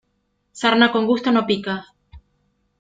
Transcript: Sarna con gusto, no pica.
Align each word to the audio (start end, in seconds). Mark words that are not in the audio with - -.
Sarna 0.51 0.91
con 0.91 1.05
gusto, 1.05 1.31
no 1.31 1.45
pica. 1.45 1.75